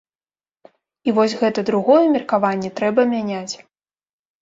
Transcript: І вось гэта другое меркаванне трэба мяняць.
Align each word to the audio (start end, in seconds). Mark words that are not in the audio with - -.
І 1.09 1.15
вось 1.19 1.35
гэта 1.43 1.65
другое 1.69 2.01
меркаванне 2.17 2.75
трэба 2.83 3.01
мяняць. 3.15 3.55